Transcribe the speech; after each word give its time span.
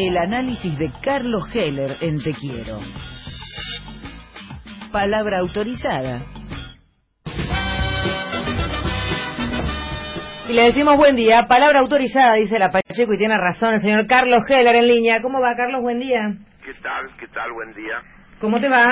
El 0.00 0.16
análisis 0.16 0.78
de 0.78 0.92
Carlos 1.02 1.52
Heller 1.52 1.96
en 2.00 2.22
Te 2.22 2.32
Quiero. 2.32 2.78
Palabra 4.92 5.40
autorizada. 5.40 6.22
Y 10.48 10.52
le 10.52 10.62
decimos 10.62 10.96
buen 10.96 11.16
día. 11.16 11.46
Palabra 11.48 11.80
autorizada, 11.80 12.34
dice 12.34 12.60
la 12.60 12.70
Pacheco, 12.70 13.12
y 13.12 13.18
tiene 13.18 13.36
razón 13.36 13.74
el 13.74 13.80
señor 13.80 14.06
Carlos 14.06 14.48
Heller 14.48 14.76
en 14.76 14.86
línea. 14.86 15.20
¿Cómo 15.20 15.40
va, 15.40 15.56
Carlos? 15.56 15.82
Buen 15.82 15.98
día. 15.98 16.20
¿Qué 16.64 16.74
tal? 16.80 17.16
¿Qué 17.18 17.26
tal? 17.34 17.50
Buen 17.52 17.74
día. 17.74 18.00
¿Cómo 18.40 18.60
te 18.60 18.68
va? 18.68 18.86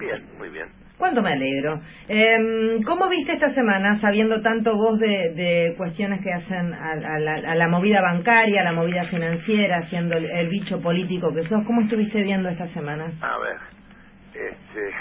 Bien, 0.00 0.36
muy 0.36 0.48
bien. 0.48 0.81
¿Cuánto 1.02 1.20
me 1.20 1.32
alegro? 1.32 1.80
Eh, 2.08 2.78
¿Cómo 2.86 3.08
viste 3.08 3.32
esta 3.32 3.50
semana, 3.50 3.96
sabiendo 3.96 4.40
tanto 4.40 4.76
vos 4.76 5.00
de, 5.00 5.32
de 5.34 5.74
cuestiones 5.76 6.22
que 6.22 6.32
hacen 6.32 6.72
a, 6.72 6.92
a 6.92 7.18
la, 7.18 7.34
a 7.34 7.56
la 7.56 7.66
movida 7.66 8.00
bancaria, 8.00 8.60
a 8.60 8.64
la 8.66 8.72
movida 8.72 9.02
financiera, 9.10 9.82
siendo 9.86 10.16
el, 10.16 10.30
el 10.30 10.48
bicho 10.48 10.80
político 10.80 11.34
que 11.34 11.42
sos? 11.42 11.66
¿Cómo 11.66 11.80
estuviste 11.80 12.22
viendo 12.22 12.48
esta 12.48 12.68
semana? 12.68 13.06
A 13.20 13.36
ver, 13.38 13.56
este, 14.28 14.94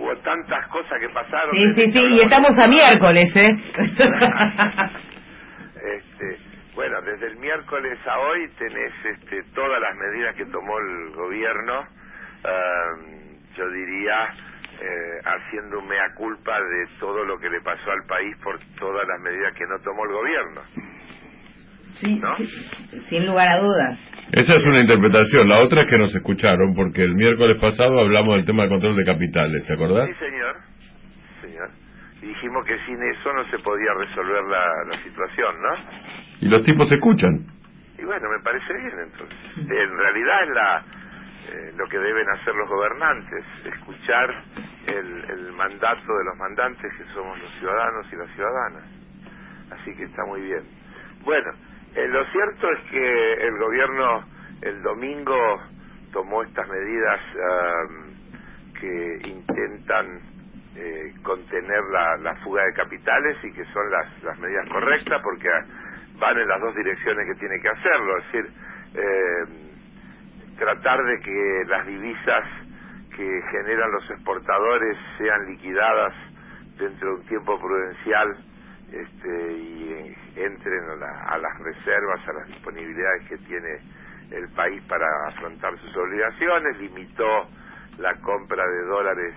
hubo 0.00 0.16
tantas 0.22 0.66
cosas 0.68 0.98
que 0.98 1.10
pasaron. 1.10 1.50
Sí, 1.54 1.74
sí, 1.74 1.84
que 1.84 1.92
sí, 1.92 2.00
y 2.14 2.20
estamos 2.22 2.58
a 2.58 2.66
miércoles, 2.66 3.28
¿eh? 3.36 3.50
este, 5.98 6.38
bueno, 6.74 7.02
desde 7.02 7.26
el 7.26 7.36
miércoles 7.36 7.98
a 8.06 8.18
hoy 8.20 8.48
tenés 8.58 8.94
este, 9.04 9.42
todas 9.54 9.82
las 9.82 9.94
medidas 9.96 10.34
que 10.34 10.46
tomó 10.46 10.78
el 10.78 11.10
gobierno, 11.14 11.80
um, 11.82 13.36
yo 13.54 13.68
diría, 13.68 14.30
eh, 14.82 15.20
haciendo 15.24 15.78
un 15.78 15.88
mea 15.88 16.12
culpa 16.16 16.58
de 16.60 16.86
todo 16.98 17.24
lo 17.24 17.38
que 17.38 17.48
le 17.48 17.60
pasó 17.60 17.90
al 17.92 18.04
país 18.08 18.36
por 18.42 18.58
todas 18.78 19.06
las 19.06 19.20
medidas 19.20 19.54
que 19.54 19.64
no 19.66 19.78
tomó 19.78 20.04
el 20.06 20.12
gobierno. 20.12 20.60
Sí, 21.94 22.18
¿No? 22.18 22.36
sí, 22.36 23.00
sin 23.08 23.26
lugar 23.26 23.48
a 23.48 23.60
dudas. 23.60 24.00
Esa 24.32 24.52
es 24.58 24.64
una 24.66 24.80
interpretación. 24.80 25.48
La 25.48 25.60
otra 25.60 25.82
es 25.82 25.88
que 25.90 25.98
nos 25.98 26.12
escucharon, 26.14 26.74
porque 26.74 27.04
el 27.04 27.14
miércoles 27.14 27.58
pasado 27.60 28.00
hablamos 28.00 28.36
del 28.36 28.46
tema 28.46 28.62
del 28.62 28.70
control 28.70 28.96
de 28.96 29.04
capitales, 29.04 29.66
¿te 29.66 29.74
acordás? 29.74 30.08
Sí, 30.08 30.14
señor. 30.14 30.56
señor. 31.42 31.70
Y 32.22 32.26
dijimos 32.26 32.64
que 32.66 32.76
sin 32.86 33.00
eso 33.02 33.32
no 33.34 33.44
se 33.50 33.58
podía 33.58 33.92
resolver 33.94 34.42
la, 34.44 34.64
la 34.90 35.02
situación, 35.04 35.54
¿no? 35.62 35.74
Y 36.40 36.48
los 36.48 36.64
tipos 36.64 36.90
escuchan. 36.90 37.46
Y 37.98 38.04
bueno, 38.04 38.28
me 38.36 38.42
parece 38.42 38.72
bien 38.72 38.98
entonces. 38.98 39.38
En 39.58 39.96
realidad 39.98 40.42
es 40.42 40.48
la, 40.54 40.84
eh, 41.52 41.72
lo 41.76 41.86
que 41.88 41.98
deben 41.98 42.28
hacer 42.30 42.54
los 42.54 42.68
gobernantes, 42.68 43.44
escuchar 43.66 44.42
el, 44.86 45.24
el 45.30 45.52
mandato 45.52 46.16
de 46.18 46.24
los 46.24 46.36
mandantes 46.38 46.92
que 46.96 47.04
somos 47.14 47.38
los 47.38 47.50
ciudadanos 47.58 48.06
y 48.12 48.16
las 48.16 48.30
ciudadanas. 48.34 48.84
Así 49.70 49.94
que 49.96 50.04
está 50.04 50.24
muy 50.24 50.40
bien. 50.42 50.62
Bueno, 51.24 51.52
eh, 51.94 52.08
lo 52.08 52.24
cierto 52.26 52.70
es 52.70 52.90
que 52.90 53.32
el 53.34 53.58
gobierno 53.58 54.24
el 54.62 54.82
domingo 54.82 55.60
tomó 56.12 56.42
estas 56.42 56.68
medidas 56.68 57.20
am, 57.34 58.12
que 58.80 59.28
intentan 59.28 60.20
eh, 60.76 61.14
contener 61.22 61.82
la, 61.90 62.16
la 62.18 62.34
fuga 62.36 62.64
de 62.64 62.72
capitales 62.74 63.36
y 63.44 63.52
que 63.52 63.64
son 63.66 63.90
las, 63.90 64.22
las 64.22 64.38
medidas 64.38 64.68
correctas 64.68 65.20
porque 65.22 65.48
van 66.18 66.38
en 66.38 66.48
las 66.48 66.60
dos 66.60 66.74
direcciones 66.74 67.26
que 67.26 67.38
tiene 67.38 67.60
que 67.60 67.68
hacerlo, 67.68 68.18
es 68.18 68.24
decir, 68.32 68.50
eh, 68.94 69.44
tratar 70.58 71.02
de 71.04 71.20
que 71.20 71.64
las 71.66 71.86
divisas 71.86 72.44
que 73.16 73.42
generan 73.50 73.90
los 73.92 74.10
exportadores 74.10 74.96
sean 75.18 75.46
liquidadas 75.46 76.14
dentro 76.78 77.08
de 77.10 77.14
un 77.16 77.24
tiempo 77.26 77.60
prudencial 77.60 78.36
este, 78.92 79.52
y 79.52 79.92
eh, 79.92 80.16
entren 80.36 80.84
a, 80.90 80.96
la- 80.96 81.22
a 81.28 81.38
las 81.38 81.58
reservas, 81.60 82.26
a 82.28 82.32
las 82.34 82.46
disponibilidades 82.48 83.24
que 83.24 83.38
tiene 83.38 83.80
el 84.30 84.48
país 84.50 84.82
para 84.84 85.06
afrontar 85.28 85.78
sus 85.78 85.96
obligaciones, 85.96 86.76
limitó 86.78 87.50
la 87.98 88.14
compra 88.20 88.66
de 88.66 88.82
dólares 88.84 89.34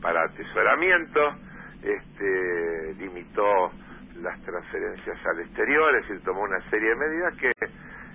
para 0.00 0.22
atesoramiento, 0.24 1.36
este, 1.82 2.94
limitó 2.98 3.74
las 4.16 4.40
transferencias 4.42 5.18
al 5.26 5.40
exterior, 5.40 5.94
es 5.96 6.08
decir, 6.08 6.22
tomó 6.24 6.42
una 6.42 6.60
serie 6.70 6.90
de 6.90 6.96
medidas 6.96 7.34
que, 7.36 7.52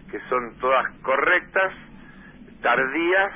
que 0.09 0.19
son 0.29 0.55
todas 0.57 0.87
correctas, 1.01 1.73
tardías 2.61 3.33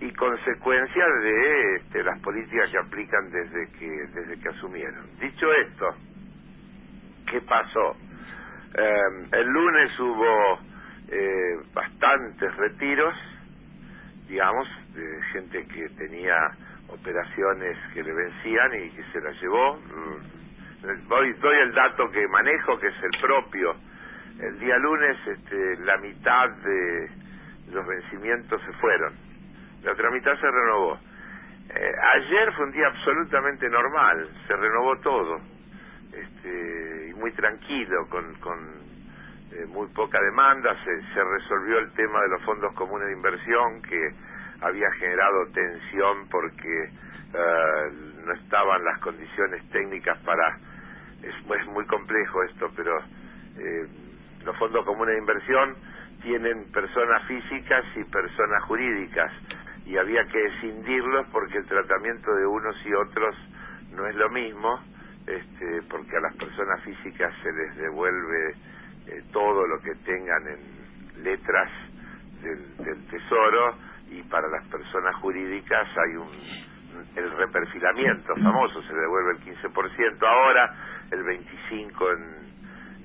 y 0.00 0.12
consecuencias 0.12 1.08
de 1.22 1.76
este, 1.76 2.02
las 2.02 2.18
políticas 2.20 2.70
que 2.70 2.78
aplican 2.78 3.30
desde 3.30 3.70
que 3.78 3.90
desde 4.14 4.40
que 4.40 4.48
asumieron. 4.48 5.06
Dicho 5.20 5.52
esto, 5.52 5.94
¿qué 7.30 7.40
pasó? 7.42 7.96
Eh, 8.74 9.26
el 9.32 9.46
lunes 9.46 9.98
hubo 10.00 10.58
eh, 11.08 11.58
bastantes 11.72 12.54
retiros, 12.56 13.14
digamos, 14.28 14.68
de 14.94 15.22
gente 15.32 15.66
que 15.66 15.88
tenía 15.90 16.36
operaciones 16.88 17.76
que 17.94 18.02
le 18.02 18.12
vencían 18.12 18.74
y 18.74 18.90
que 18.90 19.02
se 19.12 19.20
las 19.20 19.40
llevó. 19.40 19.76
Mm, 19.76 20.38
Doy, 21.08 21.32
doy 21.32 21.56
el 21.58 21.74
dato 21.74 22.08
que 22.10 22.28
manejo, 22.28 22.78
que 22.78 22.86
es 22.86 23.02
el 23.02 23.20
propio. 23.20 23.74
El 24.40 24.60
día 24.60 24.76
lunes 24.78 25.16
este, 25.26 25.76
la 25.78 25.96
mitad 25.96 26.50
de 26.50 27.10
los 27.72 27.84
vencimientos 27.84 28.62
se 28.62 28.72
fueron, 28.74 29.12
la 29.82 29.92
otra 29.92 30.10
mitad 30.10 30.34
se 30.38 30.50
renovó. 30.50 30.98
Eh, 31.70 31.92
ayer 32.14 32.52
fue 32.54 32.66
un 32.66 32.72
día 32.72 32.86
absolutamente 32.88 33.68
normal, 33.68 34.28
se 34.46 34.56
renovó 34.56 34.98
todo, 35.00 35.40
este, 36.12 37.14
muy 37.16 37.32
tranquilo, 37.32 38.06
con, 38.08 38.34
con 38.36 38.58
eh, 39.52 39.66
muy 39.66 39.86
poca 39.88 40.20
demanda, 40.20 40.74
se, 40.84 41.02
se 41.12 41.24
resolvió 41.24 41.78
el 41.78 41.92
tema 41.92 42.22
de 42.22 42.28
los 42.28 42.42
fondos 42.42 42.72
comunes 42.74 43.08
de 43.08 43.14
inversión 43.14 43.82
que 43.82 44.14
había 44.60 44.90
generado 44.92 45.46
tensión 45.52 46.28
porque 46.30 46.84
eh, 47.34 47.90
no 48.24 48.32
estaban 48.32 48.84
las 48.84 48.98
condiciones 49.00 49.68
técnicas 49.70 50.18
para... 50.18 50.58
Es, 51.22 51.34
es 51.34 51.66
muy 51.66 51.84
complejo 51.86 52.42
esto, 52.44 52.70
pero 52.76 52.98
eh, 53.58 53.86
los 54.44 54.56
fondos 54.56 54.84
comunes 54.84 55.14
de 55.14 55.20
inversión 55.20 55.74
tienen 56.22 56.70
personas 56.72 57.24
físicas 57.26 57.84
y 57.96 58.04
personas 58.04 58.62
jurídicas 58.64 59.32
y 59.88 59.96
había 59.96 60.22
que 60.26 60.44
escindirlos 60.44 61.26
porque 61.32 61.56
el 61.56 61.66
tratamiento 61.66 62.34
de 62.34 62.46
unos 62.46 62.76
y 62.84 62.92
otros 62.92 63.34
no 63.92 64.06
es 64.06 64.14
lo 64.16 64.28
mismo, 64.28 64.80
este, 65.26 65.82
porque 65.88 66.14
a 66.14 66.20
las 66.20 66.36
personas 66.36 66.82
físicas 66.82 67.32
se 67.42 67.50
les 67.50 67.74
devuelve 67.76 68.50
eh, 69.06 69.22
todo 69.32 69.66
lo 69.66 69.80
que 69.80 69.94
tengan 70.04 70.46
en 70.46 71.24
letras 71.24 71.70
del, 72.42 73.06
tesoro 73.08 73.76
y 74.10 74.22
para 74.24 74.46
las 74.48 74.66
personas 74.68 75.16
jurídicas 75.16 75.88
hay 75.96 76.16
un 76.16 76.28
el 77.16 77.30
reperfilamiento 77.30 78.34
famoso 78.36 78.82
se 78.82 78.94
devuelve 78.94 79.32
el 79.32 79.40
15% 79.40 80.22
ahora 80.22 80.74
el 81.10 81.22
25 81.22 82.10
en 82.12 82.18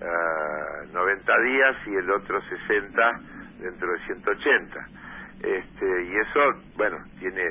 ah, 0.01 0.85
90 0.91 1.39
días 1.41 1.75
y 1.88 1.95
el 1.95 2.11
otro 2.11 2.41
60 2.41 3.11
dentro 3.59 3.91
de 3.91 4.00
180 4.05 5.02
este 5.43 6.03
y 6.03 6.15
eso 6.17 6.61
bueno 6.75 6.97
tiene 7.19 7.43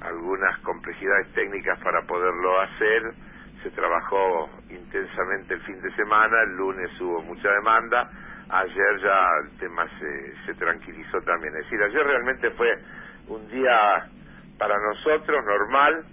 algunas 0.00 0.58
complejidades 0.60 1.32
técnicas 1.32 1.78
para 1.80 2.02
poderlo 2.02 2.60
hacer. 2.60 3.14
Se 3.62 3.70
trabajó 3.70 4.50
intensamente 4.68 5.54
el 5.54 5.60
fin 5.62 5.80
de 5.80 5.90
semana 5.96 6.42
el 6.42 6.56
lunes 6.56 6.90
hubo 7.00 7.22
mucha 7.22 7.50
demanda 7.50 8.10
ayer 8.48 9.00
ya 9.02 9.28
el 9.42 9.58
tema 9.58 9.86
se, 9.98 10.34
se 10.46 10.54
tranquilizó 10.54 11.20
también. 11.22 11.56
Es 11.56 11.64
decir 11.64 11.82
ayer 11.82 12.06
realmente 12.06 12.50
fue 12.50 12.78
un 13.28 13.48
día 13.48 14.06
para 14.58 14.76
nosotros 14.78 15.44
normal 15.44 16.04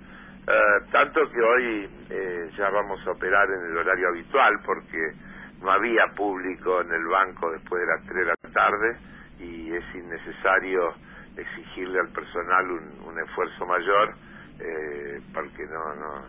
eh, 0.45 0.85
tanto 0.91 1.22
que 1.31 1.41
hoy 1.41 1.89
eh, 2.09 2.51
ya 2.57 2.69
vamos 2.69 2.99
a 3.07 3.11
operar 3.11 3.49
en 3.49 3.72
el 3.72 3.77
horario 3.77 4.09
habitual 4.09 4.59
porque 4.66 5.13
no 5.61 5.72
había 5.72 6.05
público 6.17 6.81
en 6.81 6.91
el 6.91 7.05
banco 7.05 7.49
después 7.51 7.81
de 7.81 7.88
las 7.88 8.03
3 8.03 8.16
de 8.16 8.25
la 8.25 8.51
tarde 8.51 8.97
y 9.39 9.73
es 9.73 9.83
innecesario 9.95 10.95
exigirle 11.38 12.00
al 12.00 12.09
personal 12.09 12.72
un, 12.72 13.08
un 13.08 13.20
esfuerzo 13.20 13.66
mayor 13.66 14.14
eh, 14.59 15.22
porque 15.34 15.66
no, 15.66 15.96
no, 15.96 16.26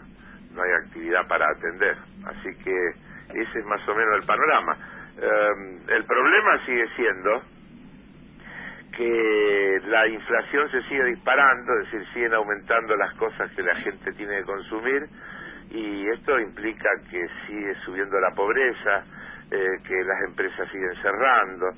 no 0.54 0.62
hay 0.62 0.72
actividad 0.84 1.26
para 1.28 1.50
atender. 1.50 1.96
Así 2.26 2.54
que 2.62 2.88
ese 3.40 3.58
es 3.58 3.66
más 3.66 3.86
o 3.88 3.94
menos 3.94 4.16
el 4.16 4.26
panorama. 4.26 4.76
Eh, 5.20 5.78
el 5.88 6.04
problema 6.04 6.64
sigue 6.64 6.88
siendo 6.96 7.42
que 8.96 9.80
la 9.86 10.06
inflación 10.06 10.70
se 10.70 10.82
sigue 10.82 11.04
disparando, 11.04 11.72
es 11.80 11.90
decir, 11.90 12.06
siguen 12.12 12.34
aumentando 12.34 12.96
las 12.96 13.12
cosas 13.14 13.50
que 13.52 13.62
la 13.62 13.74
gente 13.76 14.12
tiene 14.12 14.38
que 14.38 14.44
consumir 14.44 15.06
y 15.70 16.08
esto 16.10 16.38
implica 16.38 16.88
que 17.10 17.26
sigue 17.46 17.74
subiendo 17.84 18.20
la 18.20 18.30
pobreza, 18.30 19.04
eh, 19.50 19.78
que 19.86 20.04
las 20.04 20.22
empresas 20.28 20.68
siguen 20.70 20.94
cerrando, 21.02 21.70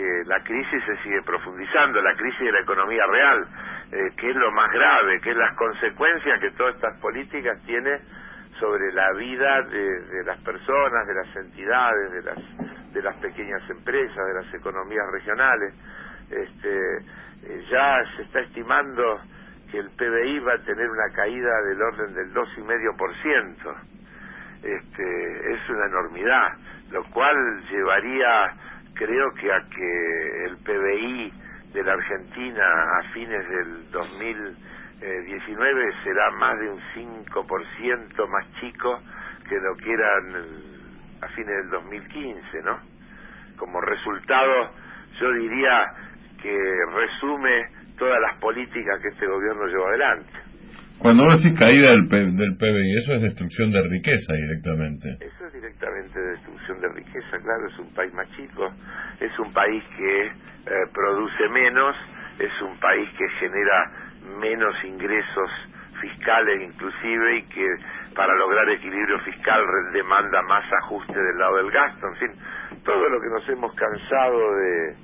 que 0.00 0.24
la 0.24 0.42
crisis 0.42 0.82
se 0.86 0.96
sigue 1.02 1.20
profundizando, 1.22 2.00
la 2.00 2.14
crisis 2.14 2.40
de 2.40 2.52
la 2.52 2.60
economía 2.60 3.04
real, 3.06 3.46
eh, 3.92 4.10
que 4.16 4.30
es 4.30 4.36
lo 4.36 4.50
más 4.52 4.72
grave, 4.72 5.20
que 5.20 5.30
es 5.30 5.36
las 5.36 5.54
consecuencias 5.56 6.40
que 6.40 6.50
todas 6.52 6.74
estas 6.76 6.98
políticas 7.00 7.60
tienen 7.66 8.00
sobre 8.58 8.92
la 8.94 9.12
vida 9.12 9.62
de, 9.62 10.00
de 10.00 10.24
las 10.24 10.38
personas, 10.40 11.06
de 11.06 11.14
las 11.14 11.36
entidades, 11.36 12.12
de 12.12 12.22
las, 12.22 12.92
de 12.94 13.02
las 13.02 13.16
pequeñas 13.16 13.60
empresas, 13.68 14.26
de 14.26 14.34
las 14.34 14.54
economías 14.54 15.04
regionales. 15.12 15.74
este, 16.30 16.96
eh, 17.42 17.64
ya 17.70 18.02
se 18.16 18.22
está 18.22 18.40
estimando 18.40 19.20
que 19.70 19.78
el 19.80 19.90
PBI 19.90 20.38
va 20.40 20.54
a 20.54 20.58
tener 20.64 20.88
una 20.88 21.10
caída 21.14 21.62
del 21.62 21.82
orden 21.82 22.14
del 22.14 22.32
2,5%. 22.32 23.74
Este, 24.62 25.52
es 25.54 25.68
una 25.68 25.86
enormidad, 25.86 26.52
lo 26.90 27.04
cual 27.04 27.36
llevaría, 27.70 28.54
creo 29.00 29.32
que 29.32 29.50
a 29.50 29.64
que 29.74 30.44
el 30.44 30.58
PBI 30.58 31.32
de 31.72 31.82
la 31.82 31.94
Argentina 31.94 32.98
a 32.98 33.02
fines 33.14 33.48
del 33.48 33.90
2019 33.90 35.94
será 36.04 36.30
más 36.32 36.60
de 36.60 36.68
un 36.68 36.78
5% 36.94 38.28
más 38.28 38.44
chico 38.60 39.00
que 39.48 39.58
lo 39.58 39.74
que 39.76 39.90
eran 39.90 40.36
a 41.22 41.28
fines 41.28 41.56
del 41.56 41.70
2015, 41.70 42.62
¿no? 42.62 42.78
Como 43.56 43.80
resultado, 43.80 44.74
yo 45.18 45.32
diría 45.32 45.94
que 46.42 46.84
resume 46.92 47.70
todas 47.96 48.20
las 48.20 48.36
políticas 48.36 49.00
que 49.00 49.08
este 49.08 49.26
gobierno 49.26 49.66
lleva 49.66 49.88
adelante. 49.88 50.39
Cuando 51.00 51.24
vos 51.24 51.42
decís 51.42 51.58
caída 51.58 51.92
del, 51.92 52.36
del 52.36 52.56
PBI, 52.58 52.96
eso 52.98 53.14
es 53.14 53.22
destrucción 53.22 53.72
de 53.72 53.80
riqueza 53.88 54.34
directamente. 54.34 55.16
Eso 55.24 55.46
es 55.46 55.52
directamente 55.54 56.20
destrucción 56.20 56.78
de 56.82 56.88
riqueza, 56.88 57.38
claro, 57.42 57.68
es 57.68 57.78
un 57.78 57.94
país 57.94 58.12
más 58.12 58.28
chico, 58.36 58.70
es 59.18 59.38
un 59.38 59.50
país 59.54 59.82
que 59.96 60.26
eh, 60.26 60.32
produce 60.92 61.48
menos, 61.48 61.96
es 62.38 62.52
un 62.60 62.78
país 62.80 63.08
que 63.16 63.26
genera 63.40 63.90
menos 64.40 64.74
ingresos 64.84 65.50
fiscales 66.02 66.68
inclusive 66.68 67.38
y 67.38 67.42
que 67.44 67.66
para 68.14 68.34
lograr 68.34 68.68
equilibrio 68.68 69.18
fiscal 69.20 69.64
demanda 69.94 70.42
más 70.42 70.64
ajuste 70.84 71.18
del 71.18 71.38
lado 71.38 71.56
del 71.56 71.70
gasto, 71.70 72.08
en 72.08 72.16
fin, 72.16 72.30
todo 72.84 73.08
lo 73.08 73.20
que 73.22 73.28
nos 73.28 73.48
hemos 73.48 73.74
cansado 73.74 74.54
de, 74.54 74.96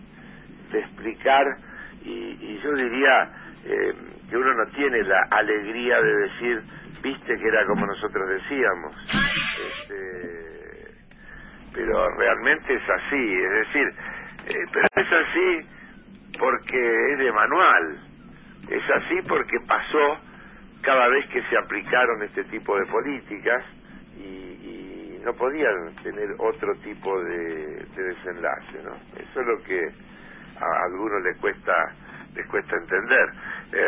de 0.73 0.79
explicar 0.79 1.57
y, 2.05 2.37
y 2.39 2.61
yo 2.63 2.73
diría 2.75 3.46
eh, 3.69 3.95
que 4.31 4.37
uno 4.37 4.55
no 4.55 4.67
tiene 4.73 5.03
la 5.03 5.27
alegría 5.31 6.01
de 6.01 6.17
decir, 6.17 6.63
viste 7.03 7.37
que 7.37 7.49
era 7.49 7.67
como 7.67 7.87
nosotros 7.87 8.29
decíamos, 8.29 8.95
este, 9.69 10.95
pero 11.75 12.09
realmente 12.17 12.75
es 12.75 12.83
así, 12.89 13.35
es 13.35 13.51
decir, 13.51 13.95
eh, 14.47 14.67
pero 14.73 14.87
es 14.95 15.13
así 15.13 15.69
porque 16.39 17.13
es 17.13 17.19
de 17.19 17.33
manual, 17.33 17.99
es 18.71 18.91
así 18.91 19.23
porque 19.29 19.59
pasó 19.67 20.19
cada 20.83 21.09
vez 21.09 21.27
que 21.27 21.43
se 21.43 21.59
aplicaron 21.59 22.23
este 22.23 22.45
tipo 22.45 22.79
de 22.79 22.87
políticas 22.87 23.65
y, 24.17 24.21
y 24.21 25.21
no 25.25 25.33
podían 25.35 25.97
tener 26.05 26.29
otro 26.39 26.73
tipo 26.85 27.21
de, 27.25 27.85
de, 27.97 28.03
desenlace, 28.03 28.83
¿no? 28.85 28.95
Eso 29.19 29.41
es 29.41 29.47
lo 29.47 29.63
que 29.65 29.89
a 30.61 30.85
algunos 30.85 31.23
les 31.25 31.37
cuesta 31.39 31.73
les 32.37 32.47
cuesta 32.49 32.77
entender. 32.77 33.31
Eh, 33.73 33.79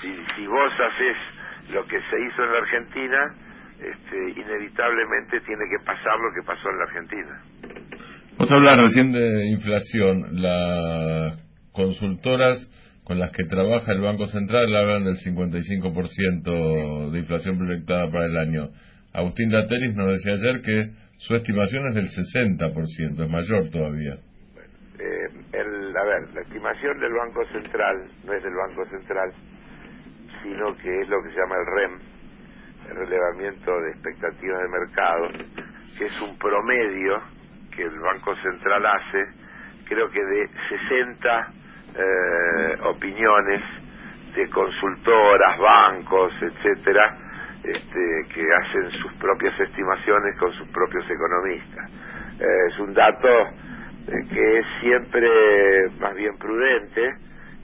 si, 0.00 0.16
si 0.34 0.46
vos 0.46 0.72
haces 0.72 1.16
lo 1.70 1.84
que 1.86 1.98
se 1.98 2.20
hizo 2.20 2.44
en 2.44 2.52
la 2.52 2.58
Argentina, 2.58 3.34
este, 3.80 4.40
inevitablemente 4.40 5.40
tiene 5.40 5.64
que 5.70 5.84
pasar 5.84 6.18
lo 6.18 6.32
que 6.34 6.42
pasó 6.46 6.68
en 6.70 6.78
la 6.78 6.84
Argentina. 6.84 7.42
Vos 8.38 8.50
hablas 8.50 8.78
recién 8.78 9.12
de 9.12 9.46
inflación. 9.50 10.42
Las 10.42 11.38
consultoras 11.72 12.58
con 13.04 13.18
las 13.18 13.30
que 13.30 13.44
trabaja 13.44 13.92
el 13.92 14.00
Banco 14.00 14.26
Central 14.26 14.74
hablan 14.76 15.04
del 15.04 15.16
55% 15.16 17.10
de 17.10 17.18
inflación 17.18 17.56
proyectada 17.56 18.10
para 18.10 18.26
el 18.26 18.36
año. 18.36 18.68
Agustín 19.12 19.50
Lateris 19.50 19.94
nos 19.94 20.12
decía 20.12 20.34
ayer 20.34 20.60
que 20.60 20.90
su 21.16 21.34
estimación 21.34 21.88
es 21.88 21.94
del 21.94 22.08
60%, 22.08 23.24
es 23.24 23.30
mayor 23.30 23.70
todavía. 23.70 24.18
Eh, 24.98 25.28
el, 25.52 25.77
a 25.98 26.04
ver, 26.04 26.34
la 26.34 26.40
estimación 26.42 26.98
del 27.00 27.12
Banco 27.12 27.44
Central 27.46 28.08
no 28.24 28.32
es 28.32 28.42
del 28.42 28.54
Banco 28.54 28.84
Central, 28.86 29.32
sino 30.42 30.76
que 30.76 31.00
es 31.00 31.08
lo 31.08 31.22
que 31.22 31.30
se 31.30 31.36
llama 31.36 31.56
el 31.56 31.66
REM, 31.66 31.98
el 32.90 32.96
relevamiento 32.96 33.80
de 33.80 33.90
expectativas 33.90 34.62
de 34.62 34.68
mercado, 34.68 35.28
que 35.98 36.06
es 36.06 36.20
un 36.20 36.38
promedio 36.38 37.20
que 37.74 37.82
el 37.82 37.98
Banco 37.98 38.34
Central 38.36 38.86
hace, 38.86 39.26
creo 39.88 40.08
que 40.10 40.24
de 40.24 40.48
60 40.68 41.52
eh, 41.96 42.78
opiniones 42.84 43.62
de 44.34 44.48
consultoras, 44.50 45.58
bancos, 45.58 46.32
etcétera, 46.40 47.16
este, 47.64 48.26
que 48.32 48.46
hacen 48.54 48.90
sus 48.92 49.12
propias 49.14 49.58
estimaciones 49.58 50.36
con 50.38 50.52
sus 50.52 50.68
propios 50.68 51.04
economistas. 51.10 51.90
Eh, 52.38 52.66
es 52.68 52.78
un 52.78 52.94
dato 52.94 53.28
que 54.08 54.58
es 54.58 54.66
siempre 54.80 55.28
más 56.00 56.14
bien 56.14 56.36
prudente, 56.38 57.14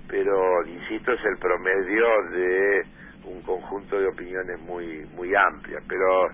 pero 0.08 0.64
insisto 0.66 1.12
es 1.12 1.24
el 1.24 1.38
promedio 1.38 2.06
de 2.30 2.86
un 3.24 3.42
conjunto 3.42 3.98
de 3.98 4.06
opiniones 4.06 4.60
muy 4.60 5.06
muy 5.16 5.34
amplias, 5.34 5.82
pero 5.88 6.28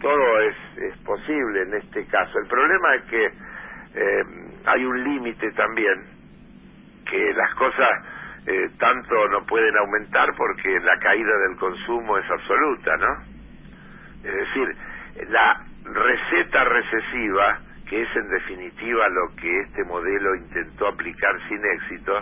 todo 0.00 0.40
es, 0.40 0.56
es 0.78 0.96
posible 0.98 1.62
en 1.62 1.74
este 1.74 2.06
caso. 2.06 2.38
El 2.38 2.46
problema 2.46 2.94
es 2.96 3.02
que 3.04 3.24
eh, 3.26 4.24
hay 4.66 4.84
un 4.84 5.02
límite 5.02 5.50
también 5.52 6.04
que 7.08 7.32
las 7.34 7.54
cosas 7.54 7.88
eh, 8.46 8.70
tanto 8.78 9.28
no 9.28 9.44
pueden 9.46 9.76
aumentar 9.76 10.28
porque 10.36 10.78
la 10.80 10.98
caída 10.98 11.36
del 11.48 11.56
consumo 11.56 12.18
es 12.18 12.30
absoluta, 12.30 12.96
¿no? 12.96 13.36
Es 14.22 14.34
decir, 14.34 14.76
la 15.30 15.64
receta 15.84 16.64
recesiva, 16.64 17.60
que 17.88 18.02
es 18.02 18.16
en 18.16 18.28
definitiva 18.28 19.08
lo 19.08 19.34
que 19.36 19.60
este 19.60 19.84
modelo 19.84 20.34
intentó 20.34 20.88
aplicar 20.88 21.36
sin 21.48 21.64
éxito, 21.64 22.18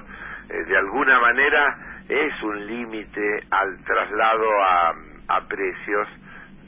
eh, 0.50 0.64
de 0.64 0.76
alguna 0.76 1.18
manera 1.20 1.78
es 2.08 2.42
un 2.42 2.66
límite 2.66 3.44
al 3.50 3.82
traslado 3.84 4.46
a, 4.62 4.94
a 5.28 5.48
precios 5.48 6.08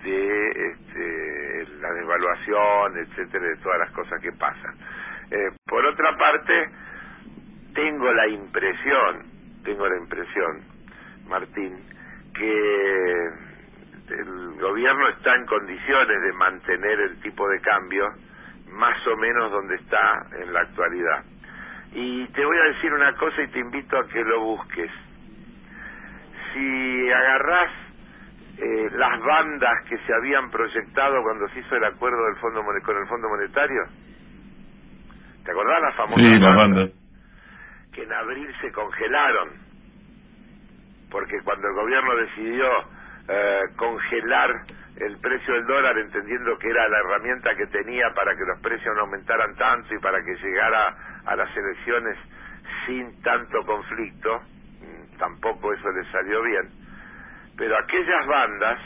de 0.03 0.51
este, 0.51 1.67
la 1.81 1.93
devaluación, 1.93 2.97
etcétera, 2.99 3.47
de 3.47 3.57
todas 3.57 3.79
las 3.81 3.91
cosas 3.91 4.21
que 4.23 4.33
pasan. 4.33 4.75
Eh, 5.31 5.51
por 5.67 5.85
otra 5.85 6.17
parte, 6.17 6.71
tengo 7.75 8.13
la 8.13 8.29
impresión, 8.29 9.25
tengo 9.65 9.87
la 9.87 9.97
impresión, 9.99 10.63
Martín, 11.29 11.77
que 12.35 13.27
el 14.09 14.61
gobierno 14.61 15.09
está 15.09 15.35
en 15.35 15.47
condiciones 15.47 16.23
de 16.23 16.33
mantener 16.33 17.01
el 17.01 17.21
tipo 17.21 17.49
de 17.49 17.61
cambio 17.61 18.15
más 18.77 19.07
o 19.07 19.17
menos 19.17 19.51
donde 19.51 19.77
está 19.77 20.27
en 20.41 20.53
la 20.53 20.61
actualidad. 20.61 21.25
Y 21.93 22.27
te 22.29 22.45
voy 22.45 22.57
a 22.59 22.75
decir 22.75 22.93
una 22.93 23.15
cosa 23.15 23.43
y 23.43 23.49
te 23.49 23.59
invito 23.59 23.99
a 23.99 24.07
que 24.07 24.23
lo 24.23 24.41
busques. 24.41 24.91
Si 26.53 27.11
agarrás 27.11 27.71
eh, 28.59 28.91
las 28.93 29.21
bandas 29.21 29.85
que 29.89 29.99
se 29.99 30.15
habían 30.15 30.51
proyectado 30.51 31.23
cuando 31.23 31.49
se 31.49 31.61
hizo 31.61 31.77
el 31.77 31.85
acuerdo 31.85 32.25
del 32.27 32.37
fondo 32.37 32.63
con 32.83 32.97
el 32.97 33.07
Fondo 33.09 33.29
Monetario, 33.29 33.83
¿te 35.45 35.51
acordás 35.51 35.81
las 35.83 35.95
famosas 35.95 36.23
sí, 36.25 36.39
bandas? 36.39 36.91
que 37.93 38.03
en 38.03 38.13
abril 38.13 38.55
se 38.61 38.71
congelaron, 38.73 39.49
porque 41.11 41.41
cuando 41.45 41.67
el 41.69 41.75
gobierno 41.75 42.17
decidió 42.17 42.67
eh, 43.29 43.61
congelar 43.77 44.51
el 44.97 45.19
precio 45.19 45.55
del 45.55 45.67
dólar, 45.67 45.99
entendiendo 45.99 46.57
que 46.59 46.71
era 46.71 46.89
la 46.89 46.99
herramienta 46.99 47.55
que 47.55 47.67
tenía 47.67 48.13
para 48.15 48.35
que 48.35 48.45
los 48.45 48.61
precios 48.61 48.95
no 48.95 49.03
aumentaran 49.03 49.55
tanto 49.57 49.95
y 49.95 49.99
para 49.99 50.23
que 50.23 50.35
llegara 50.37 50.95
a 51.27 51.37
las 51.37 51.55
elecciones 51.55 52.17
sin 52.87 53.21
tanto 53.23 53.65
conflicto, 53.67 54.41
mm, 54.41 55.19
tampoco 55.19 55.73
eso 55.73 55.91
le 55.93 56.05
salió 56.11 56.43
bien. 56.43 56.71
Pero 57.59 57.79
aquellas 57.79 58.27
bandas, 58.27 58.81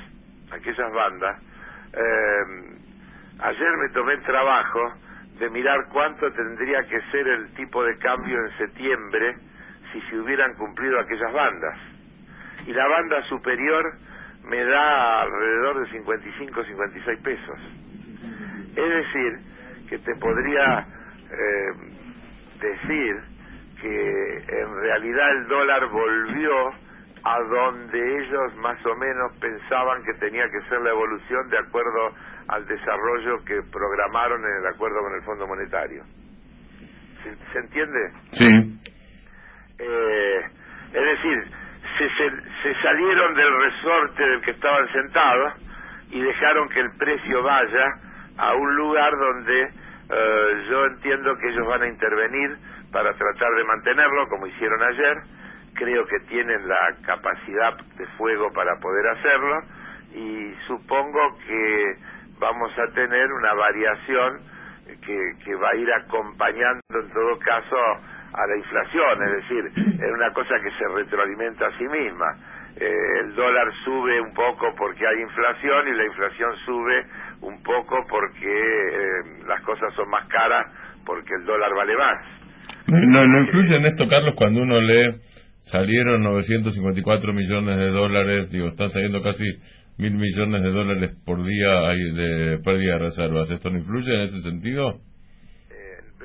aquellas 0.52 0.93
bandas, 0.93 1.38
eh, 1.93 2.79
ayer 3.40 3.76
me 3.76 3.88
tomé 3.90 4.14
el 4.14 4.23
trabajo 4.23 4.95
de 5.38 5.49
mirar 5.49 5.87
cuánto 5.93 6.31
tendría 6.33 6.83
que 6.88 7.00
ser 7.12 7.26
el 7.26 7.55
tipo 7.55 7.85
de 7.85 7.97
cambio 7.99 8.37
en 8.38 8.59
septiembre 8.59 9.37
si 9.93 10.00
se 10.02 10.19
hubieran 10.19 10.55
cumplido 10.55 10.99
aquellas 11.00 11.33
bandas. 11.33 11.79
Y 12.67 12.73
la 12.73 12.87
banda 12.87 13.23
superior 13.23 13.93
me 14.44 14.64
da 14.64 15.23
alrededor 15.23 15.80
de 15.80 15.90
55, 15.90 16.64
56 16.64 17.20
pesos. 17.20 17.59
Es 18.76 18.88
decir, 18.88 19.38
que 19.88 19.99
te 19.99 20.14
podría 20.16 20.87
eh, 21.30 21.73
decir 22.61 23.16
que 23.80 24.37
en 24.49 24.80
realidad 24.80 25.30
el 25.37 25.49
dólar 25.49 25.87
volvió 25.88 26.68
a 27.23 27.38
donde 27.40 28.25
ellos 28.25 28.56
más 28.56 28.85
o 28.87 28.94
menos 28.97 29.32
pensaban 29.40 30.02
que 30.04 30.14
tenía 30.14 30.49
que 30.50 30.61
ser 30.68 30.80
la 30.80 30.90
evolución 30.90 31.49
de 31.50 31.59
acuerdo 31.59 32.14
al 32.49 32.66
desarrollo 32.66 33.44
que 33.44 33.62
programaron 33.70 34.44
en 34.44 34.56
el 34.56 34.66
acuerdo 34.66 35.00
con 35.00 35.14
el 35.14 35.23
Fondo 35.23 35.47
Monetario. 35.47 36.04
¿Se, 37.23 37.52
¿se 37.52 37.59
entiende? 37.59 38.12
Sí. 38.32 38.80
Eh, 39.78 40.40
es 40.92 41.04
decir, 41.04 41.52
se, 41.99 42.09
se, 42.62 42.82
salieron 42.82 43.35
del 43.35 43.61
resorte 43.61 44.23
del 44.23 44.40
que 44.42 44.50
estaban 44.52 44.92
sentados 44.92 45.54
y 46.11 46.20
dejaron 46.20 46.68
que 46.68 46.80
el 46.80 46.90
precio 46.97 47.42
vaya 47.42 47.85
a 48.38 48.54
un 48.54 48.76
lugar 48.76 49.12
donde 49.16 49.62
eh, 49.62 50.66
yo 50.70 50.87
entiendo 50.87 51.37
que 51.38 51.49
ellos 51.49 51.66
van 51.66 51.82
a 51.82 51.88
intervenir 51.88 52.56
para 52.92 53.12
tratar 53.14 53.54
de 53.54 53.64
mantenerlo, 53.64 54.28
como 54.28 54.47
hicieron 54.47 54.82
ayer. 54.82 55.18
Creo 55.75 56.04
que 56.06 56.18
tienen 56.28 56.68
la 56.68 56.97
capacidad 57.06 57.76
de 57.97 58.06
fuego 58.18 58.52
para 58.52 58.76
poder 58.80 59.06
hacerlo 59.06 59.62
y 60.14 60.54
supongo 60.66 61.38
que 61.47 61.94
vamos 62.38 62.76
a 62.78 62.92
tener 62.92 63.32
una 63.32 63.54
variación 63.54 64.40
que, 65.06 65.32
que 65.44 65.54
va 65.54 65.70
a 65.70 65.76
ir 65.76 65.92
acompañando 65.92 66.80
en 66.90 67.11
todo 67.12 67.38
caso 67.38 67.76
a 68.32 68.46
la 68.46 68.56
inflación, 68.56 69.22
es 69.22 69.32
decir, 69.42 69.94
es 69.94 70.12
una 70.12 70.32
cosa 70.32 70.54
que 70.62 70.70
se 70.70 70.88
retroalimenta 70.94 71.66
a 71.66 71.78
sí 71.78 71.84
misma. 71.84 72.26
Eh, 72.76 73.20
el 73.25 73.34
dólar 73.34 73.66
sube 73.84 74.20
un 74.20 74.32
poco 74.32 74.75
porque 74.76 75.04
hay 75.06 75.22
inflación 75.22 75.88
y 75.88 75.96
la 75.96 76.06
inflación 76.06 76.56
sube 76.64 77.06
un 77.42 77.62
poco 77.62 78.06
porque 78.08 78.46
eh, 78.46 79.44
las 79.46 79.60
cosas 79.62 79.92
son 79.94 80.08
más 80.08 80.26
caras 80.28 80.66
porque 81.04 81.34
el 81.34 81.44
dólar 81.44 81.70
vale 81.75 81.96
más. 81.96 82.40
No, 82.87 83.26
no 83.26 83.40
influye 83.40 83.76
en 83.76 83.87
esto, 83.87 84.06
Carlos, 84.08 84.34
cuando 84.37 84.62
uno 84.62 84.80
lee, 84.80 85.20
salieron 85.62 86.22
954 86.22 87.32
millones 87.32 87.76
de 87.76 87.88
dólares, 87.88 88.50
digo, 88.50 88.68
están 88.68 88.90
saliendo 88.90 89.22
casi 89.22 89.44
mil 89.99 90.14
millones 90.14 90.62
de 90.62 90.70
dólares 90.70 91.10
por 91.26 91.44
día 91.44 91.88
de 92.14 92.58
pérdida 92.64 92.94
de 92.94 92.99
reservas. 92.99 93.50
¿Esto 93.50 93.70
no 93.70 93.78
influye 93.78 94.14
en 94.14 94.20
ese 94.22 94.40
sentido? 94.40 95.00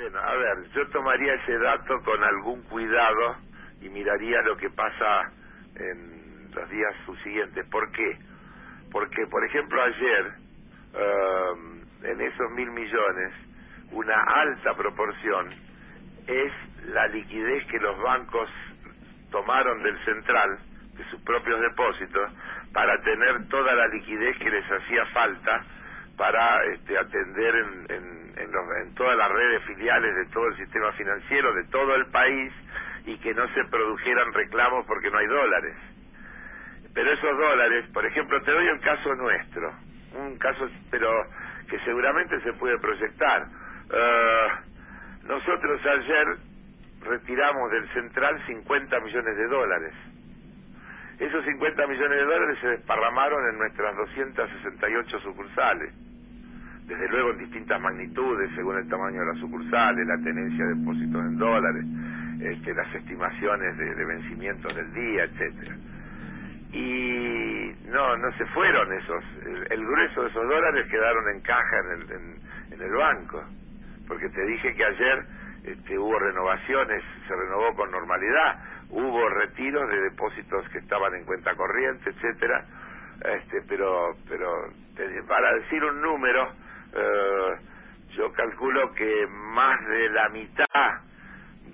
Bueno, 0.06 0.20
a 0.20 0.36
ver, 0.36 0.70
yo 0.76 0.88
tomaría 0.90 1.34
ese 1.34 1.58
dato 1.58 2.00
con 2.04 2.24
algún 2.24 2.62
cuidado 2.66 3.38
y 3.82 3.90
miraría 3.90 4.40
lo 4.44 4.56
que 4.56 4.70
pasa 4.70 5.32
en 5.78 6.52
los 6.54 6.70
días 6.70 6.94
subsiguientes. 7.08 7.66
¿Por 7.70 7.92
qué? 7.92 8.20
Porque, 8.92 9.26
por 9.26 9.44
ejemplo, 9.44 9.82
ayer, 9.82 10.32
um, 10.94 11.82
en 12.04 12.22
esos 12.22 12.52
mil 12.52 12.70
millones, 12.70 13.34
una 13.94 14.22
alta 14.22 14.76
proporción 14.76 15.52
es 16.28 16.54
la 16.84 17.08
liquidez 17.08 17.66
que 17.66 17.80
los 17.80 18.00
bancos 18.00 18.48
tomaron 19.32 19.82
del 19.82 19.98
central, 20.06 20.60
de 21.00 21.04
sus 21.06 21.20
propios 21.22 21.60
depósitos, 21.62 22.32
para 22.74 23.02
tener 23.02 23.48
toda 23.48 23.74
la 23.74 23.88
liquidez 23.88 24.38
que 24.38 24.52
les 24.52 24.72
hacía 24.72 25.04
falta 25.08 25.64
para 26.18 26.64
este, 26.74 26.98
atender 26.98 27.56
en, 27.56 27.86
en, 27.90 28.34
en, 28.38 28.96
todas 28.96 29.18
las 29.18 29.30
redes 29.30 29.64
filiales 29.64 30.16
de 30.16 30.26
todo 30.28 30.48
el 30.48 30.58
sistema 30.58 30.92
financiero, 30.94 31.54
de 31.54 31.64
todo 31.66 31.96
el 31.96 32.06
país, 32.08 32.54
y 33.06 33.18
que 33.18 33.34
no 33.34 33.48
se 33.54 33.64
produjeran 33.66 34.34
reclamos 34.34 34.86
porque 34.86 35.10
no 35.12 35.18
hay 35.18 35.28
dólares. 35.28 35.76
Pero 36.94 37.12
esos 37.12 37.38
dólares, 37.38 37.86
por 37.94 38.06
ejemplo, 38.06 38.42
te 38.42 38.52
doy 38.52 38.68
el 38.68 38.80
caso 38.80 39.16
nuestro, 39.16 39.74
un 40.14 40.38
caso, 40.38 40.70
pero 40.90 41.10
que 41.70 41.80
seguramente 41.80 42.40
se 42.42 42.54
puede 42.54 42.78
proyectar. 42.80 43.46
Uh, 43.90 45.28
nosotros 45.28 45.82
ayer 45.86 46.38
retiramos 47.02 47.72
del 47.72 47.88
central 47.90 48.42
50 48.48 49.00
millones 49.02 49.38
de 49.38 49.48
dólares 49.48 49.94
esos 51.20 51.46
50 51.46 51.88
millones 51.88 52.18
de 52.18 52.26
dólares 52.26 52.58
se 52.60 52.68
desparramaron 52.68 53.50
en 53.50 53.58
nuestras 53.58 53.96
268 53.96 55.20
sucursales, 55.22 55.94
desde 56.86 57.10
luego 57.10 57.32
en 57.32 57.40
distintas 57.40 57.82
magnitudes 57.82 58.52
según 58.56 58.78
el 58.78 58.88
tamaño 58.88 59.22
de 59.22 59.26
las 59.28 59.38
sucursales, 59.40 60.08
la 60.08 60.18
tenencia 60.18 60.66
de 60.66 60.76
depósitos 60.76 61.22
en 61.26 61.38
dólares, 61.38 61.86
este, 62.42 62.74
las 62.74 62.94
estimaciones 62.96 63.78
de, 63.78 64.06
vencimientos 64.06 64.76
del 64.76 64.94
día, 64.94 65.24
etcétera. 65.24 65.76
Y 66.72 67.72
no, 67.90 68.18
no 68.18 68.32
se 68.38 68.46
fueron 68.48 68.92
esos, 68.94 69.24
el, 69.70 69.86
grueso 69.86 70.24
de 70.24 70.30
esos 70.30 70.48
dólares 70.48 70.88
quedaron 70.90 71.30
en 71.30 71.42
caja 71.42 71.80
en 71.80 72.02
el, 72.02 72.74
en 72.74 72.82
el 72.82 72.92
banco, 72.92 73.44
porque 74.08 74.30
te 74.30 74.46
dije 74.46 74.74
que 74.76 74.84
ayer 74.84 75.26
este, 75.64 75.98
hubo 75.98 76.20
renovaciones, 76.20 77.04
se 77.28 77.36
renovó 77.36 77.74
con 77.76 77.92
normalidad 77.92 78.60
hubo 78.90 79.30
retiros 79.30 79.90
de 79.90 80.02
depósitos 80.02 80.68
que 80.70 80.80
estaban 80.80 81.14
en 81.16 81.26
cuenta 81.26 81.56
corriente, 81.56 82.10
etcétera, 82.10 82.66
este, 83.24 83.62
pero, 83.68 84.16
pero 84.28 84.70
para 85.28 85.54
decir 85.56 85.84
un 85.84 86.02
número, 86.02 86.52
eh, 86.96 87.58
yo 88.16 88.32
calculo 88.34 88.94
que 88.94 89.28
más 89.28 89.86
de 89.88 90.10
la 90.10 90.30
mitad 90.30 91.02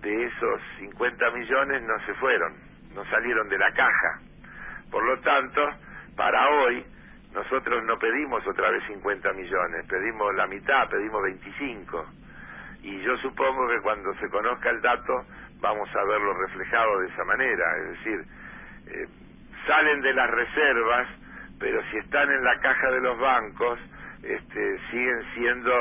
de 0.02 0.26
esos 0.26 0.62
50 0.80 1.32
millones 1.32 1.84
no 1.84 2.00
se 2.06 2.14
fueron, 2.16 2.54
no 2.96 3.06
salieron 3.06 3.48
de 3.50 3.58
la 3.58 3.72
caja. 3.74 4.20
Por 4.90 5.06
lo 5.06 5.20
tanto, 5.20 5.62
para 6.16 6.50
hoy, 6.50 6.84
nosotros 7.34 7.84
no 7.86 7.98
pedimos 7.98 8.46
otra 8.46 8.72
vez 8.72 8.84
50 8.88 9.34
millones, 9.34 9.86
pedimos 9.88 10.34
la 10.36 10.48
mitad, 10.48 10.90
pedimos 10.90 11.22
25. 11.24 12.06
Y 12.84 13.00
yo 13.02 13.16
supongo 13.18 13.68
que 13.68 13.80
cuando 13.82 14.14
se 14.16 14.30
conozca 14.30 14.70
el 14.72 14.82
dato 14.82 15.26
vamos 15.62 15.88
a 15.96 16.04
verlo 16.04 16.34
reflejado 16.34 17.00
de 17.00 17.08
esa 17.08 17.24
manera, 17.24 17.78
es 17.78 17.90
decir, 17.90 18.26
eh, 18.88 19.08
salen 19.68 20.02
de 20.02 20.14
las 20.14 20.30
reservas, 20.32 21.08
pero 21.60 21.82
si 21.92 21.98
están 21.98 22.32
en 22.32 22.44
la 22.44 22.60
caja 22.60 22.90
de 22.90 23.02
los 23.02 23.20
bancos, 23.20 23.80
este, 24.24 24.78
siguen 24.90 25.22
siendo 25.34 25.72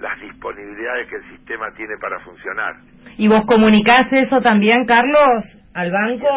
las 0.00 0.20
disponibilidades 0.20 1.08
que 1.08 1.16
el 1.16 1.28
sistema 1.36 1.70
tiene 1.76 1.94
para 2.00 2.20
funcionar. 2.20 2.76
¿Y 3.16 3.28
vos 3.28 3.44
comunicás 3.46 4.06
eso 4.12 4.40
también, 4.40 4.84
Carlos, 4.86 5.42
al 5.74 5.90
banco? 5.90 6.28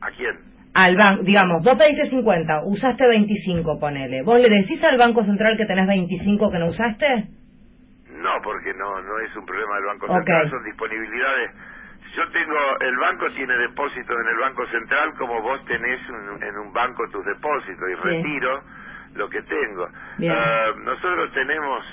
¿A 0.00 0.10
quién? 0.16 0.36
Al 0.74 0.96
banco, 0.96 1.22
digamos, 1.22 1.62
vos 1.62 1.76
pediste 1.76 2.10
50, 2.10 2.62
usaste 2.64 3.06
25, 3.06 3.78
ponele. 3.78 4.22
¿Vos 4.22 4.40
le 4.40 4.48
decís 4.48 4.82
al 4.82 4.98
Banco 4.98 5.22
Central 5.22 5.56
que 5.56 5.66
tenés 5.66 5.86
25 5.86 6.50
que 6.50 6.58
no 6.58 6.66
usaste? 6.66 7.28
No, 8.10 8.30
porque 8.42 8.72
no 8.74 9.00
no 9.02 9.18
es 9.20 9.36
un 9.36 9.44
problema 9.44 9.76
del 9.76 9.84
Banco 9.84 10.06
Central, 10.08 10.50
son 10.50 10.64
disponibilidades 10.64 11.50
yo 12.16 12.22
tengo, 12.30 12.78
el 12.80 12.96
banco 12.96 13.26
tiene 13.34 13.56
depósitos 13.56 14.16
en 14.16 14.28
el 14.28 14.38
Banco 14.38 14.66
Central 14.68 15.14
como 15.18 15.42
vos 15.42 15.64
tenés 15.66 16.00
en 16.08 16.58
un 16.58 16.72
banco 16.72 17.02
tus 17.10 17.24
depósitos 17.24 17.88
y 17.90 18.08
retiro 18.08 18.62
lo 19.14 19.28
que 19.28 19.42
tengo. 19.42 19.88
Ah, 20.30 20.72
nosotros 20.82 21.32
tenemos, 21.32 21.84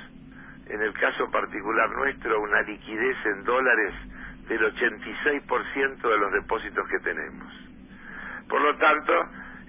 en 0.67 0.81
el 0.81 0.93
caso 0.93 1.29
particular 1.31 1.89
nuestro, 1.91 2.41
una 2.41 2.61
liquidez 2.61 3.17
en 3.25 3.43
dólares 3.43 3.93
del 4.47 4.61
86% 4.61 6.01
de 6.01 6.17
los 6.17 6.31
depósitos 6.33 6.87
que 6.89 6.99
tenemos. 6.99 7.53
Por 8.49 8.61
lo 8.61 8.75
tanto, 8.77 9.13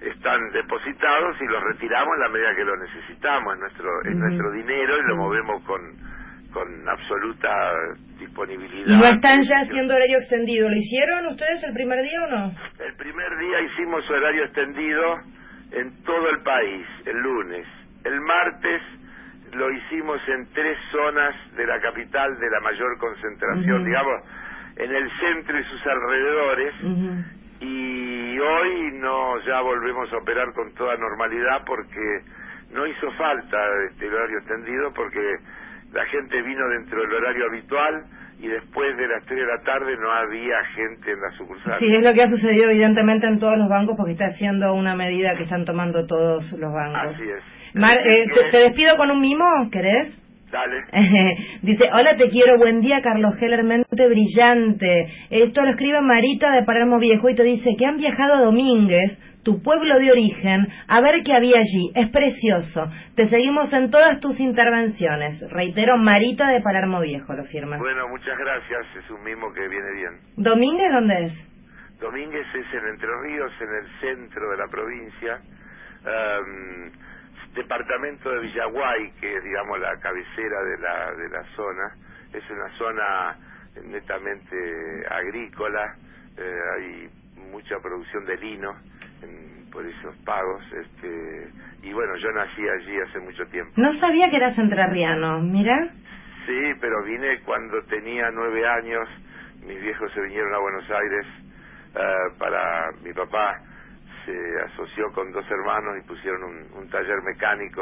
están 0.01 0.51
depositados 0.51 1.37
y 1.41 1.45
los 1.45 1.63
retiramos 1.63 2.15
en 2.15 2.21
la 2.21 2.29
medida 2.29 2.55
que 2.55 2.65
lo 2.65 2.75
necesitamos, 2.77 3.53
en 3.53 3.59
nuestro, 3.61 4.05
en 4.05 4.19
nuestro 4.19 4.51
dinero 4.51 4.97
y 4.97 5.07
lo 5.07 5.15
movemos 5.15 5.63
con 5.63 6.13
con 6.53 6.87
absoluta 6.87 7.49
disponibilidad. 8.19 8.95
¿Y 8.95 8.97
no 8.97 9.05
están 9.05 9.41
ya 9.41 9.65
haciendo 9.65 9.95
horario 9.95 10.19
extendido? 10.19 10.69
¿Lo 10.69 10.75
hicieron 10.75 11.25
ustedes 11.27 11.63
el 11.63 11.73
primer 11.73 12.01
día 12.03 12.23
o 12.23 12.27
no? 12.29 12.55
El 12.79 12.95
primer 12.95 13.37
día 13.39 13.61
hicimos 13.61 14.09
horario 14.09 14.45
extendido 14.45 15.17
en 15.73 16.03
todo 16.03 16.29
el 16.29 16.41
país, 16.41 16.85
el 17.05 17.17
lunes. 17.17 17.67
El 18.03 18.21
martes 18.21 18.81
lo 19.53 19.71
hicimos 19.71 20.19
en 20.27 20.47
tres 20.53 20.77
zonas 20.91 21.35
de 21.55 21.65
la 21.65 21.79
capital 21.79 22.39
de 22.39 22.49
la 22.49 22.59
mayor 22.61 22.97
concentración, 22.97 23.85
digamos, 23.85 24.21
en 24.75 24.95
el 24.95 25.11
centro 25.19 25.59
y 25.59 25.63
sus 25.65 25.85
alrededores. 25.85 26.73
Y 27.59 28.39
hoy 28.39 28.91
no, 28.93 29.39
ya 29.41 29.61
volvemos 29.61 30.11
a 30.11 30.17
operar 30.17 30.53
con 30.53 30.73
toda 30.73 30.95
normalidad 30.97 31.63
porque 31.65 32.21
no 32.71 32.85
hizo 32.87 33.11
falta 33.11 33.57
este 33.89 34.07
horario 34.07 34.39
extendido 34.39 34.91
porque 34.93 35.37
la 35.91 36.05
gente 36.05 36.41
vino 36.41 36.67
dentro 36.69 37.01
del 37.01 37.13
horario 37.13 37.45
habitual 37.45 38.05
y 38.39 38.47
después 38.47 38.97
de 38.97 39.07
las 39.07 39.23
3 39.25 39.39
de 39.39 39.45
la 39.45 39.61
tarde 39.63 39.95
no 39.97 40.11
había 40.11 40.63
gente 40.75 41.11
en 41.11 41.21
la 41.21 41.31
sucursal. 41.37 41.79
Sí, 41.79 41.95
es 41.95 42.05
lo 42.05 42.13
que 42.13 42.21
ha 42.21 42.29
sucedido 42.29 42.69
evidentemente 42.69 43.27
en 43.27 43.39
todos 43.39 43.57
los 43.57 43.69
bancos 43.69 43.95
porque 43.97 44.13
está 44.13 44.29
siendo 44.31 44.73
una 44.73 44.95
medida 44.95 45.35
que 45.35 45.43
están 45.43 45.65
tomando 45.65 46.05
todos 46.05 46.51
los 46.53 46.73
bancos. 46.73 47.15
Así 47.15 47.23
es. 47.23 47.43
Eh, 47.75 48.25
te, 48.51 48.57
despido 48.57 48.95
con 48.97 49.09
un 49.09 49.19
mimo, 49.19 49.45
¿querés? 49.71 50.13
Dale. 50.51 50.83
Dice, 51.63 51.89
hola, 51.91 52.15
te 52.15 52.29
quiero, 52.29 52.57
buen 52.57 52.81
día, 52.81 53.01
Carlos 53.01 53.33
Heller, 53.41 53.63
mente 53.63 54.07
brillante. 54.07 55.07
Esto 55.31 55.61
lo 55.61 55.71
escribe 55.71 56.01
Marita 56.01 56.51
de 56.53 56.63
Palermo 56.63 56.99
Viejo 56.99 57.29
y 57.29 57.35
te 57.35 57.43
dice 57.43 57.71
que 57.77 57.85
han 57.85 57.97
viajado 57.97 58.35
a 58.35 58.41
Domínguez 58.41 59.17
tu 59.43 59.61
pueblo 59.61 59.99
de 59.99 60.11
origen, 60.11 60.67
a 60.87 61.01
ver 61.01 61.21
qué 61.25 61.33
había 61.33 61.57
allí. 61.57 61.91
Es 61.95 62.09
precioso. 62.11 62.89
Te 63.15 63.27
seguimos 63.27 63.71
en 63.73 63.91
todas 63.91 64.19
tus 64.19 64.39
intervenciones. 64.39 65.39
Reitero, 65.51 65.97
Marita 65.97 66.47
de 66.49 66.61
Palermo 66.61 67.01
Viejo 67.01 67.33
lo 67.33 67.43
firma. 67.45 67.77
Bueno, 67.77 68.07
muchas 68.07 68.37
gracias. 68.37 68.85
Es 69.03 69.09
un 69.09 69.23
mismo 69.23 69.51
que 69.53 69.67
viene 69.67 69.91
bien. 69.93 70.19
¿Domínguez 70.37 70.91
dónde 70.91 71.25
es? 71.25 71.99
Domínguez 71.99 72.47
es 72.53 72.73
en 72.73 72.87
Entre 72.87 73.09
Ríos, 73.21 73.51
en 73.61 73.69
el 73.69 73.99
centro 73.99 74.49
de 74.51 74.57
la 74.57 74.67
provincia. 74.67 75.39
departamento 77.53 78.31
de 78.31 78.39
Villaguay, 78.39 79.11
que 79.21 79.37
es, 79.37 79.43
digamos, 79.43 79.79
la 79.79 79.95
cabecera 79.99 80.63
de 80.63 80.77
la, 80.79 81.11
de 81.13 81.29
la 81.29 81.43
zona. 81.55 81.95
Es 82.33 82.43
una 82.49 82.69
zona 82.77 83.37
netamente 83.85 84.55
agrícola. 85.09 85.95
Eh, 86.37 86.59
hay 86.75 87.09
mucha 87.51 87.79
producción 87.79 88.25
de 88.25 88.37
lino 88.37 88.73
por 89.71 89.85
esos 89.85 90.15
pagos. 90.25 90.61
este 90.73 91.47
Y 91.81 91.93
bueno, 91.93 92.15
yo 92.17 92.31
nací 92.31 92.61
allí 92.67 92.97
hace 93.01 93.19
mucho 93.19 93.45
tiempo. 93.47 93.71
No 93.77 93.93
sabía 93.99 94.29
que 94.29 94.37
eras 94.37 94.57
entrerriano, 94.57 95.39
mira. 95.41 95.89
Sí, 96.45 96.73
pero 96.79 97.03
vine 97.03 97.39
cuando 97.45 97.81
tenía 97.83 98.29
nueve 98.31 98.67
años 98.67 99.07
mis 99.65 99.81
viejos 99.81 100.11
se 100.13 100.21
vinieron 100.21 100.53
a 100.53 100.59
Buenos 100.59 100.89
Aires 100.91 101.25
eh, 101.95 102.35
para 102.37 102.91
mi 103.01 103.13
papá 103.13 103.55
se 104.25 104.33
asoció 104.65 105.11
con 105.13 105.31
dos 105.31 105.45
hermanos 105.49 105.97
y 105.99 106.07
pusieron 106.07 106.43
un, 106.43 106.77
un 106.81 106.89
taller 106.89 107.21
mecánico 107.23 107.81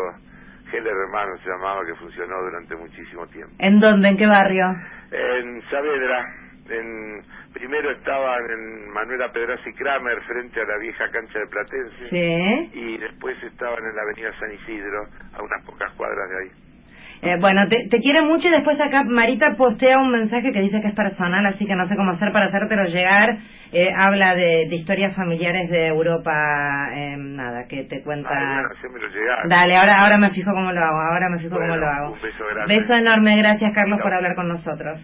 Heller 0.71 0.93
Hermano 0.93 1.37
se 1.43 1.49
llamaba 1.49 1.85
que 1.85 1.95
funcionó 1.95 2.41
durante 2.43 2.75
muchísimo 2.75 3.25
tiempo 3.27 3.53
¿En 3.59 3.79
dónde? 3.79 4.09
¿En 4.09 4.17
qué 4.17 4.27
barrio? 4.27 4.65
en 5.11 5.61
Saavedra 5.69 6.25
en 6.69 7.21
primero 7.53 7.91
estaban 7.91 8.39
en 8.49 8.89
Manuela 8.91 9.31
Pedraza 9.31 9.67
y 9.69 9.73
Kramer 9.73 10.21
frente 10.21 10.61
a 10.61 10.65
la 10.65 10.77
vieja 10.77 11.09
cancha 11.11 11.39
de 11.39 11.47
Platense 11.47 12.09
Sí. 12.09 12.69
y 12.79 12.97
después 12.97 13.35
estaban 13.43 13.79
en 13.83 13.95
la 13.95 14.01
avenida 14.03 14.31
San 14.39 14.53
Isidro 14.53 15.03
a 15.37 15.41
unas 15.43 15.65
pocas 15.65 15.91
cuadras 15.93 16.29
de 16.29 16.37
ahí 16.43 16.51
Eh, 17.23 17.37
bueno, 17.39 17.61
te, 17.69 17.87
te 17.89 17.99
quiere 17.99 18.21
mucho 18.23 18.47
y 18.47 18.51
después 18.51 18.79
acá 18.81 19.03
Marita 19.03 19.53
postea 19.55 19.99
un 19.99 20.11
mensaje 20.11 20.51
que 20.51 20.59
dice 20.61 20.81
que 20.81 20.87
es 20.87 20.95
personal, 20.95 21.45
así 21.45 21.67
que 21.67 21.75
no 21.75 21.85
sé 21.85 21.95
cómo 21.95 22.11
hacer 22.13 22.31
para 22.31 22.47
hacértelo 22.47 22.85
llegar. 22.85 23.37
Eh, 23.73 23.87
habla 23.95 24.33
de, 24.35 24.65
de 24.69 24.75
historias 24.75 25.15
familiares 25.15 25.69
de 25.69 25.87
Europa, 25.87 26.89
eh, 26.93 27.15
nada, 27.17 27.67
que 27.69 27.83
te 27.83 28.01
cuenta. 28.03 28.27
Ay, 28.33 28.45
bueno, 28.55 28.69
hacémelo 28.75 29.07
llegar. 29.07 29.47
Dale, 29.47 29.77
ahora 29.77 29.95
ahora 30.03 30.17
me 30.17 30.31
fijo 30.31 30.51
cómo 30.51 30.71
lo 30.71 30.79
hago, 30.83 30.99
ahora 30.99 31.29
me 31.29 31.37
fijo 31.39 31.55
Bueno, 31.55 31.73
cómo 31.75 31.85
lo 31.85 31.87
hago. 31.91 32.13
un 32.13 32.21
beso 32.21 32.43
grande. 32.53 32.75
Beso 32.79 32.93
enorme, 32.95 33.37
gracias 33.37 33.71
Carlos 33.75 33.99
por 34.01 34.13
hablar 34.13 34.35
con 34.35 34.47
nosotros. 34.47 34.99